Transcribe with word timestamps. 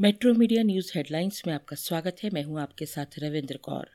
Metro 0.00 0.34
media 0.34 0.62
news 0.62 0.92
headlines 0.94 1.42
में 1.46 1.54
आपका 1.54 1.76
स्वागत 1.76 2.16
है। 2.24 2.30
मैं 2.30 2.42
हूँ 2.42 2.60
आपके 2.60 2.86
साथ 2.86 3.18
रविंद्र 3.18 3.56
कौर। 3.56 3.86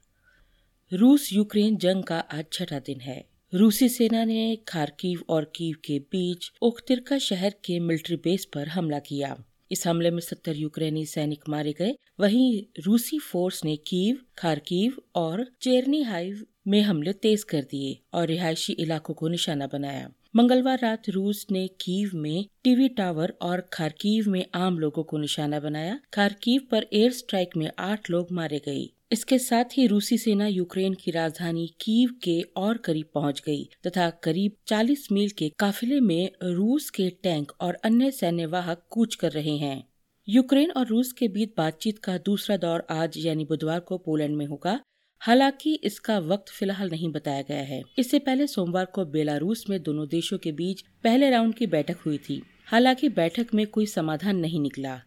रूस 0.92 1.34
यूक्रेन 1.34 1.78
जंग 1.78 2.04
का 2.04 2.18
आज 2.20 2.46
छठा 2.54 2.80
दिन 2.80 3.00
है। 3.02 3.26
रूसी 3.54 3.90
सेना 3.90 4.24
ने 4.26 4.58
खारकीव 4.68 5.24
और 5.30 5.52
कीव 5.56 5.76
के 5.86 6.00
बीच 6.00 6.52
ओख्तिरका 6.62 7.18
शहर 7.18 7.56
के 7.66 7.80
मिलिट्री 7.80 8.16
बेस 8.16 8.46
पर 8.46 8.68
हमला 8.68 9.00
किया। 9.00 9.44
इस 9.72 9.88
हमले 9.88 10.12
में 10.12 10.20
सत्तर 10.20 10.56
यूक्रेनी 10.56 11.06
सैनिक 11.06 11.50
मारे 11.50 11.74
गए। 11.74 11.96
वहीं 12.20 12.64
रूसी 12.80 13.20
फोर्स 13.20 13.66
ने 13.66 13.76
कीव, 13.76 14.18
खारकीव 14.38 15.02
और 15.16 15.46
चेरनी 15.62 16.02
हाइव 16.02 16.46
में 16.68 16.82
हमले 16.82 17.14
तेज 17.14 17.44
कर 17.44 17.62
दिए 17.62 17.98
और 18.14 18.28
रिहायशी 18.28 18.74
इलाकों 18.74 19.14
को 19.14 19.28
निशाना 19.28 19.68
बनाया। 19.68 20.10
मंगलवार 20.36 20.80
रात 20.80 21.10
रूस 21.10 21.46
ने 21.52 21.68
कीव 21.82 22.12
में 22.14 22.46
टीवी 22.64 22.88
टावर 22.90 23.34
और 23.42 23.62
खारकीव 23.74 24.30
में 24.30 24.46
आम 24.56 24.80
लोगों 24.80 25.04
को 25.04 25.18
निशाना 25.18 25.60
बनाया। 25.60 26.00
खारकीव 26.14 26.62
पर 26.72 26.86
एयर 26.94 27.12
स्ट्राइक 27.12 27.50
में 27.58 27.70
आठ 27.80 28.10
लोग 28.10 28.32
मारे 28.32 28.62
गए। 28.66 28.90
इसके 29.12 29.38
साथ 29.40 29.78
ही 29.78 29.86
रूसी 29.88 30.18
सेना 30.18 30.48
यूक्रेन 30.48 30.94
की 30.94 31.12
राजधानी 31.12 31.68
कीव 31.82 32.10
के 32.24 32.42
और 32.58 32.78
करीब 32.78 33.06
पहुँच 33.14 33.42
गई 33.46 33.64
तथा 33.88 34.10
करीब 34.10 34.52
40 34.68 35.08
मील 35.12 35.30
के 35.30 35.52
काफिले 35.60 36.00
में 36.00 36.32
रूस 36.44 36.90
के 36.90 37.10
टैंक 37.24 37.52
और 37.62 37.78
अन्य 37.84 38.12
सैन्य 38.12 38.46
वाहक 38.46 38.86
कूच 38.90 39.16
कर 39.16 39.32
रहे 39.32 39.58
हैं। 39.58 39.84
यूक्रेन 40.28 40.72
और 40.72 40.88
रूस 40.88 41.12
के 41.12 41.28
बीच 41.28 41.50
बातचीत 41.58 42.00
का 42.00 42.18
दूसरा 42.18 42.58
दौर 42.58 42.86
आज 42.90 43.18
यानी 43.18 43.46
बुधवार 43.46 43.80
को 43.80 43.98
पोलैंड 43.98 44.36
में 44.36 44.46
होगा। 44.46 44.80
हालाँकि 45.26 45.74
इसका 45.84 46.20
वक्त 46.20 46.50
फ़िलहाल 46.50 46.90
नहीं 46.90 47.12
बताया 47.12 47.42
गया 47.42 47.62
है। 47.62 47.84
इससे 48.00 48.20
पहले 48.20 48.48
सोमवार 48.48 48.86
को 48.86 49.06
बेलारूस 49.06 49.66
में 49.70 49.84
दोनों 49.84 50.08
देशों 50.08 50.38
के 50.38 50.52
बीच 50.52 50.82
पहले 51.04 51.30
राउंड 51.30 51.56
की 51.56 51.68
बैठक 51.68 51.98
हुई 52.06 52.18
थी। 52.18 52.42
हालाँकि 52.66 53.10
बैठक 53.10 53.54
में 53.54 53.68
कोई 53.68 53.86
समाधान 53.86 54.36
नहीं 54.36 54.60
निकला। 54.60 55.02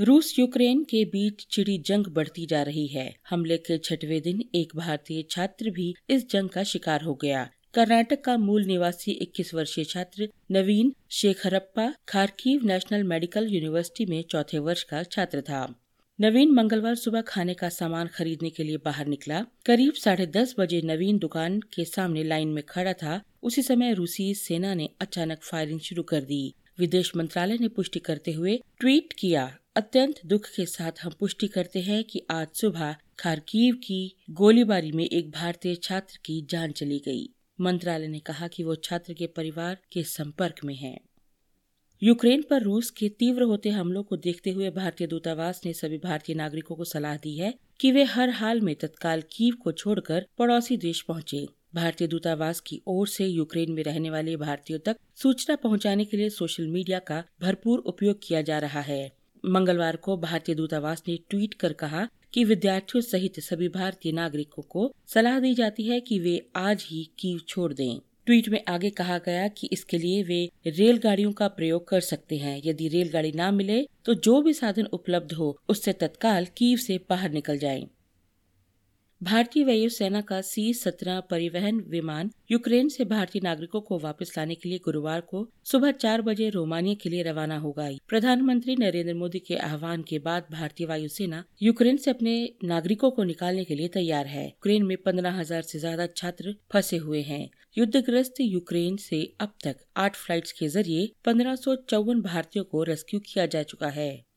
रूस 0.00 0.38
यूक्रेन 0.38 0.84
के 0.84 1.04
बीच 1.04 1.46
चिड़ी 1.50 1.78
जंग 1.78 2.06
बढ़ती 2.06 2.46
जा 2.46 2.62
रही 2.62 2.86
है। 2.86 3.14
हमले 3.30 3.56
के 3.56 3.78
छठवे 3.78 4.20
दिन 4.20 4.44
एक 4.54 4.76
भारतीय 4.76 5.22
छात्र 5.30 5.70
भी 5.70 5.94
इस 6.10 6.30
जंग 6.30 6.48
का 6.48 6.62
शिकार 6.62 7.02
हो 7.02 7.14
गया। 7.14 7.50
कर्नाटक 7.74 8.24
का 8.24 8.36
मूल 8.36 8.64
निवासी 8.64 9.12
21 9.12 9.54
वर्षीय 9.54 9.84
छात्र 9.84 10.28
Naveen 10.50 10.94
Shekharappa 11.10 11.94
Kharkiv 12.08 12.60
National 12.64 13.02
Medical 13.02 13.48
University 13.48 14.06
में 14.06 14.22
चौथे 14.22 14.58
वर्ष 14.58 14.82
का 14.82 15.02
छात्र 15.02 15.40
था। 15.40 15.74
नवीन 16.20 16.50
मंगलवार 16.50 16.94
सुबह 16.94 17.20
खाने 17.20 17.54
का 17.54 17.68
सामान 17.68 18.06
खरीदने 18.06 18.48
के 18.50 18.62
लिए 18.62 18.76
बाहर 18.76 19.06
निकला। 19.06 19.38
करीब 19.66 19.92
साढ़े 19.92 20.26
दस 20.26 20.54
बजे 20.58 20.80
नवीन 20.82 21.18
दुकान 21.18 21.58
के 21.74 21.84
सामने 21.84 22.24
लाइन 22.24 22.48
में 22.48 22.62
खड़ा 22.68 22.92
था। 22.92 23.20
उसी 23.42 23.62
समय 23.62 23.94
रूसी 23.94 24.34
सेना 24.34 24.74
ने 24.74 24.88
अचानक 25.00 25.42
फायरिंग 25.42 25.80
शुरू 25.80 26.02
कर 26.02 26.20
दी। 26.20 26.42
विदेश 26.78 27.12
मंत्रालय 27.16 27.58
ने 27.58 27.68
पुष्टि 27.68 27.98
करते 27.98 28.32
हुए 28.32 28.60
ट्वीट 28.80 29.12
किया, 29.12 29.56
अत्यंत 29.76 30.20
दुख 30.26 30.48
के 30.56 30.66
साथ 30.66 31.02
हम 31.02 31.14
पुष्टि 31.20 31.48
करते 31.48 31.80
हैं 31.80 32.04
कि 32.04 32.22
आज 32.30 32.46
सुबह 32.54 32.96
खारकीव 33.18 33.74
की 33.74 34.16
गोलीबारी 34.30 34.92
में 34.92 35.04
एक 35.04 35.30
भारतीय 35.30 35.74
छात्र 35.74 36.18
की 36.24 36.40
जान 36.50 36.72
चली 36.72 36.98
गई। 36.98 37.28
मंत्रालय 37.60 38.08
ने 38.08 38.18
कहा 38.18 38.48
कि 38.48 38.62
वो 38.62 38.74
छात्र 38.74 39.12
के 39.12 39.26
परिवार 39.26 39.78
के 39.92 40.02
संपर्क 40.02 40.64
में 40.64 40.76
हैं। 40.76 40.98
यूक्रेन 42.02 42.42
पर 42.50 42.62
रूस 42.62 42.90
के 42.90 43.08
तीव्र 43.08 43.42
होते 43.42 43.70
हमलों 43.70 44.02
को 44.02 44.16
देखते 44.16 44.50
हुए 44.50 44.70
भारतीय 44.70 45.06
दूतावास 45.06 45.60
ने 45.66 45.72
सभी 45.72 45.98
भारतीय 45.98 46.36
नागरिकों 46.36 46.76
को 46.76 46.84
सलाह 46.84 47.16
दी 47.16 47.36
है 47.38 47.52
कि 47.80 47.90
वे 47.92 48.04
हर 48.04 48.30
हाल 48.30 48.60
में 48.60 48.74
तत्काल 48.74 49.22
कीव 49.32 49.54
को 49.54 49.72
छोड़कर 49.72 50.26
पड़ोसी 50.38 50.76
देश 50.76 51.00
पहुँचे। 51.00 51.46
भारतीय 51.74 52.08
दूतावास 52.08 52.60
की 52.60 52.80
ओर 52.86 53.08
से 53.08 53.26
यूक्रेन 53.26 53.72
में 53.72 53.82
रहने 53.82 54.10
वाले 54.10 54.36
भारतीयों 54.36 54.78
तक 54.78 54.96
सूचना 55.16 55.56
पहुँचाने 55.56 56.04
के 56.04 56.16
लिए 56.16 56.30
सोशल 56.30 56.66
मीडिया 56.66 56.98
का 56.98 57.22
भरपूर 57.40 57.78
उपयोग 57.78 58.18
किया 58.22 58.42
जा 58.42 58.58
रहा 58.58 58.80
है। 58.80 59.12
मंगलवार 59.44 59.96
को 59.96 60.16
भारतीय 60.16 60.54
दूतावास 60.54 61.02
ने 61.08 61.18
ट्वीट 61.30 61.54
कर 61.54 61.72
कहा 61.72 62.08
कि 62.32 62.44
विद्यार्थियों 62.44 63.02
सहित 63.02 63.40
सभी 63.40 63.68
भारतीय 63.68 64.12
नागरिकों 64.12 64.62
को 64.62 64.92
सलाह 65.06 65.40
दी 65.40 65.54
जाती 65.54 65.88
है 65.88 66.00
कि 66.00 66.18
वे 66.18 66.40
आज 66.56 66.86
ही 66.90 67.10
कीव 67.18 67.40
छोड़ 67.48 67.72
दें। 67.72 68.00
ट्वीट 68.26 68.48
में 68.48 68.62
आगे 68.68 68.90
कहा 68.90 69.18
गया 69.18 69.46
कि 69.48 69.68
इसके 69.72 69.98
लिए 69.98 70.22
वे 70.22 70.48
रेलगाड़ियों 70.66 71.32
का 71.32 71.48
प्रयोग 71.48 71.88
कर 71.88 72.00
सकते 72.00 72.36
हैं 72.36 72.60
यदि 72.64 72.88
रेलगाड़ी 72.88 73.32
ना 73.32 73.50
मिले 73.50 73.82
तो 74.04 74.14
जो 74.14 74.40
भी 74.42 74.52
साधन 74.52 74.86
उपलब्ध 74.92 75.32
हो, 75.32 75.56
उससे 75.68 75.92
तत्काल 75.92 76.46
कीव 76.56 76.78
से 76.78 76.98
बाहर 77.10 77.30
निकल 77.30 77.58
जाएँ। 77.58 77.86
भारतीय 79.22 79.64
वायुसेना 79.64 80.20
का 80.20 80.40
सी 80.40 80.72
सत्रह 80.74 81.20
परिवहन 81.20 81.80
विमान 81.88 82.30
यूक्रेन 82.50 82.88
से 82.88 83.04
भारतीय 83.04 83.42
नागरिकों 83.44 83.80
को 83.80 83.98
वापस 83.98 84.32
लाने 84.38 84.54
के 84.54 84.68
लिए 84.68 84.78
गुरुवार 84.78 85.20
को 85.20 85.46
सुबह 85.64 85.90
चार 85.90 86.22
बजे 86.22 86.48
रोमानिया 86.48 86.94
के 86.94 87.08
लिए 87.08 87.22
रवाना 87.22 87.58
होगा। 87.58 87.88
प्रधानमंत्री 88.08 88.76
नरेंद्र 88.76 89.14
मोदी 89.14 89.38
के 89.38 89.56
आह्वान 89.56 90.02
के 90.02 90.18
बाद 90.18 90.46
भारतीय 90.52 90.86
वायुसेना 90.86 91.44
यूक्रेन 91.62 91.96
से 91.96 92.10
अपने 92.10 92.34
नागरिकों 92.64 93.10
को 93.10 93.24
निकालने 93.24 93.64
के 93.64 93.74
लिए 93.74 93.88
तैयार 93.88 94.26
है। 94.26 94.46
यूक्रेन 94.46 94.86
में 94.86 94.96
पंद्रह 94.96 95.38
हज़ार 95.40 95.58
ऐसी 95.58 95.78
ज़्यादा 95.78 96.06
छात्र 96.06 96.54
फंसे 96.72 96.96
हुए 96.96 97.22
हैं। 97.22 97.48
युद्धग्रस्त 97.78 98.40
यूक्रेन 98.40 98.96
से 98.96 99.22
अब 99.40 99.52
तक 99.64 99.84
आठ 99.96 100.16
फ्लाइट्स 100.16 100.52
के 100.52 100.68
ज़रिए 100.68 101.10
पंद्रह 101.24 101.54
भारतीयों 102.22 102.64
को 102.64 102.82
रेस्क्यू 102.82 103.20
किया 103.26 103.46
जा 103.46 103.62
चुका 103.64 103.88
है। 103.90 104.29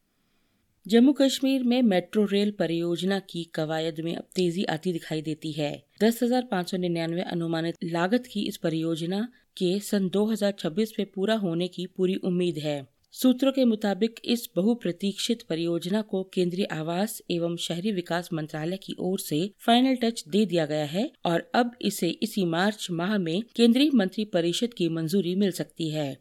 जम्मू 0.86 1.12
कश्मीर 1.14 1.64
में 1.64 1.82
मेट्रो 1.82 2.24
रेल 2.26 2.50
परियोजना 2.52 3.20
की 3.20 3.44
कवायद 3.56 4.00
में 4.00 4.16
अब 4.16 4.24
तेज़ी 4.36 4.64
आती 4.64 4.92
दिखाई 4.94 5.22
देती 5.22 5.52
है। 5.52 5.72
दस 6.02 6.20
हज़ार 6.24 6.48
पाँच 6.52 6.72
सौ 6.72 6.78
निन्यानवे 6.78 7.22
अनुमानित 7.22 7.76
लागत 7.84 8.28
की 8.32 8.42
इस 8.48 8.58
परियोजना 8.58 9.22
के 9.58 9.80
सन 9.80 10.10
2026 10.10 10.92
में 11.00 11.06
पूरा 11.06 11.36
होने 11.36 11.68
की 11.68 11.86
पूरी 11.98 12.16
उम्मीद 12.24 12.58
है। 12.58 12.76
सूत्रों 13.14 13.52
के 13.52 13.66
मुताबिक 13.66 14.20
इस 14.26 14.48
बहुप्रतीक्षित 14.56 15.42
परियोजना 15.50 16.02
को 16.02 16.24
केंद्रीय 16.34 16.66
आवास 16.72 17.22
एवं 17.32 17.56
शहरी 17.58 17.92
विकास 17.92 18.30
मंत्रालय 18.34 18.78
की 18.78 18.96
ओर 19.00 19.20
से 19.20 19.40
फाइनल 19.66 19.96
टच 19.96 20.24
दे 20.28 20.46
दिया 20.46 20.66
गया 20.66 20.86
है 20.86 21.10
और 21.26 21.50
अब 21.56 21.72
इसे 21.82 22.10
इसी 22.24 22.46
मार्च 22.46 22.88
माह 22.92 23.18
में 23.18 23.42
केंद्रीय 23.56 23.90
मंत्री 23.96 24.26
परिषद 24.26 24.74
की 24.74 24.90
मंजूरी 24.90 25.36
मिल 25.36 25.52
सकती 25.52 25.90
है। 25.90 26.12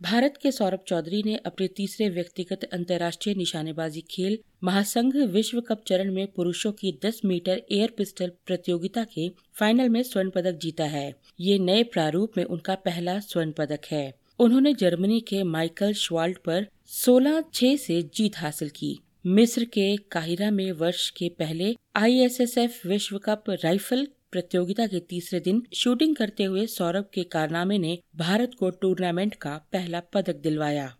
भारत 0.00 0.34
के 0.42 0.50
सौरभ 0.52 0.80
चौधरी 0.88 1.22
ने 1.22 1.36
अपने 1.36 1.66
तीसरे 1.68 2.08
व्यक्तिगत 2.08 2.64
अंतर्राष्ट्रीय 2.64 3.34
निशानेबाजी 3.34 4.00
खेल 4.10 4.38
महासंघ 4.64 5.14
विश्व 5.16 5.60
कप 5.60 5.82
चरण 5.86 6.12
में 6.12 6.26
पुरुषों 6.26 6.72
की 6.72 6.92
10 7.04 7.20
मीटर 7.24 7.62
एयर 7.72 7.94
पिस्टल 7.96 8.32
प्रतियोगिता 8.46 9.04
के 9.04 9.28
फाइनल 9.52 9.88
में 9.88 10.02
स्वर्ण 10.02 10.30
पदक 10.30 10.58
जीता 10.62 10.84
है। 10.84 11.14
ये 11.40 11.58
नए 11.58 11.82
प्रारूप 11.82 12.32
में 12.36 12.44
उनका 12.44 12.74
पहला 12.74 13.18
स्वर्ण 13.20 13.52
पदक 13.52 13.86
है। 13.90 14.14
उन्होंने 14.38 14.74
जर्मनी 14.74 15.20
के 15.20 15.42
माइकल 15.42 15.92
श्वाल्ट 15.92 16.38
पर 16.38 16.66
16 16.86 17.42
छह 17.54 17.76
से 17.76 18.02
जीत 18.14 18.38
हासिल 18.38 18.68
की। 18.68 18.98
मिस्र 19.26 19.64
के 19.64 19.96
काहिरा 20.10 20.50
में 20.50 20.70
वर्ष 20.72 21.10
के 21.10 21.28
पहले 21.28 21.74
आईएसएसएफ 21.96 22.86
विश्व 22.86 23.18
कप 23.18 23.44
राइफल 23.50 24.06
प्रतियोगिता 24.34 24.86
के 24.86 25.00
तीसरे 25.00 25.40
दिन 25.40 25.66
शूटिंग 25.74 26.16
करते 26.16 26.44
हुए 26.44 26.66
सौरभ 26.66 27.10
के 27.14 27.22
कारनामे 27.22 27.78
ने 27.78 27.98
भारत 28.16 28.50
को 28.58 28.70
टूर्नामेंट 28.70 29.34
का 29.34 29.56
पहला 29.72 30.00
पदक 30.00 30.36
दिलवाया। 30.36 30.96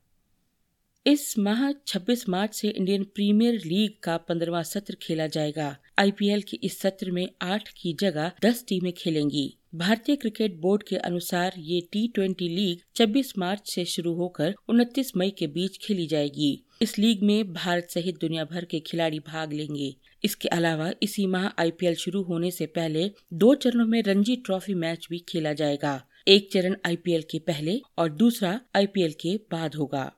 इस 1.07 1.39
माह 1.39 1.73
26 1.73 2.29
मार्च 2.29 2.55
से 2.55 2.69
इंडियन 2.69 3.05
प्रीमियर 3.05 3.55
लीग 3.55 3.91
का 4.03 4.17
पंद्रवा 4.17 4.63
सत्र 4.63 4.97
खेला 5.03 5.27
जाएगा। 5.27 5.77
आईपीएल 5.99 6.43
के 6.43 6.59
इस 6.65 6.79
सत्र 6.79 7.11
में 7.11 7.29
आठ 7.43 7.69
की 7.69 7.97
जगह 8.01 8.33
दस 8.45 8.65
टीमें 8.69 8.93
खेलेंगी। 8.93 9.59
भारतीय 9.75 10.17
क्रिकेट 10.17 10.61
बोर्ड 10.61 10.83
के 10.83 10.97
अनुसार 10.97 11.53
ये 11.59 11.81
टी 11.93 12.09
ट्वेंटी 12.09 12.49
लीग 12.49 12.79
26 12.97 13.39
मार्च 13.39 13.71
से 13.75 13.85
शुरू 13.85 14.15
होकर 14.15 14.55
29 14.69 15.13
मई 15.17 15.31
के 15.31 15.47
बीच 15.47 15.79
खेली 15.87 16.07
जाएगी। 16.07 16.64
इस 16.83 16.99
लीग 16.99 17.23
में 17.23 17.53
भारत 17.53 17.89
सहित 17.91 18.21
दुनिया 18.21 18.45
भर 18.45 18.65
के 18.65 18.81
खिलाड़ी 18.81 19.19
भाग 19.19 19.53
लेंगे। 19.53 19.95
इसके 20.25 20.49
अलावा 20.49 20.91
इसी 21.03 21.27
माह 21.27 21.47
आईपीएल 21.59 21.95
शुरू 21.95 22.23
होने 22.23 22.51
से 22.51 22.67
पहले 22.67 23.11
दो 23.33 23.55
चरणों 23.55 23.87
में 23.87 24.03
रणजी 24.03 24.37
ट्रॉफी 24.37 24.75
मैच 24.75 25.07
भी 25.11 25.19
खेला 25.19 25.53
जाएगा। 25.53 26.05
एक 26.29 26.53
चरण 26.53 26.77
आईपीएल 26.87 27.23
के 27.31 27.39
पहले 27.39 27.81
और 27.99 28.09
दूसरा 28.09 28.61
आईपीएल 28.77 29.13
के 29.13 29.37
बाद 29.53 29.75
होगा। 29.75 30.13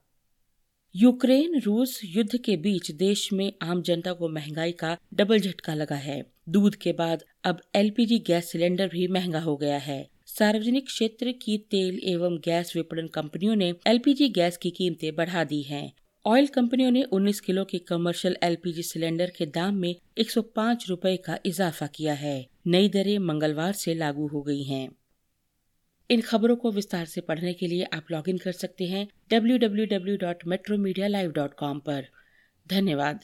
यूक्रेन 0.94 1.60
रूस 1.60 2.00
युद्ध 2.04 2.36
के 2.36 2.56
बीच 2.56 2.90
देश 2.90 3.32
में 3.32 3.52
आम 3.62 3.82
जनता 3.82 4.12
को 4.12 4.28
महँगाई 4.28 4.72
का 4.72 4.96
डबल 5.14 5.40
झटका 5.40 5.74
लगा 5.74 5.96
है। 5.96 6.24
दूध 6.48 6.74
के 6.74 6.92
बाद 6.92 7.24
अब 7.44 7.60
एलपीजी 7.74 8.18
गैस 8.18 8.50
सिलेंडर 8.52 8.88
भी 8.88 9.06
महँगा 9.08 9.40
हो 9.40 9.56
गया 9.56 9.78
है। 9.78 10.08
सार्वजनिक 10.26 10.86
क्षेत्र 10.86 11.32
की 11.32 11.58
तेल 11.58 12.00
एवं 12.04 12.38
गैस 12.44 12.76
विपणन 12.76 13.06
कंपनियों 13.06 13.56
ने 13.56 13.72
एलपीजी 13.86 14.28
गैस 14.28 14.56
की 14.56 14.70
कीमतें 14.70 15.14
बढ़ा 15.16 15.44
दी 15.44 15.62
हैं। 15.62 15.92
ऑयल 16.26 16.46
कंपनियों 16.46 16.90
ने 16.90 17.02
19 17.02 17.40
किलो 17.40 17.64
के 17.64 17.78
कमर्शियल 17.78 18.36
एलपीजी 18.42 18.82
सिलेंडर 18.82 19.32
के 19.38 19.46
दाम 19.46 19.74
में 19.74 19.96
105 20.18 20.88
रुपए 20.88 21.16
का 21.16 21.38
इजाफा 21.46 21.86
किया 21.86 22.14
है। 22.14 22.46
नई 22.66 22.88
दरें 22.88 23.18
मंगलवार 23.18 23.72
से 23.72 23.94
लागू 23.94 24.26
हो 24.26 24.42
गई 24.42 24.62
हैं। 24.62 24.88
इन 26.10 26.20
खबरों 26.20 26.56
को 26.56 26.70
विस्तार 26.70 27.04
से 27.04 27.20
पढ़ने 27.20 27.52
के 27.52 27.66
लिए 27.66 27.84
आप 27.84 28.06
लॉगिन 28.10 28.38
कर 28.38 28.52
सकते 28.52 28.84
हैं 28.84 29.08
W 29.30 29.58
W 29.58 29.86
W 29.86 30.16
dot 30.16 30.46
metro 30.46 30.78
media 30.78 31.06
live 31.06 31.32
dot 31.32 31.54
com 31.54 31.82
धन्यवाद। 32.68 33.20